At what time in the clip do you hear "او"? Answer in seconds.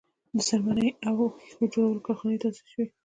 1.07-1.15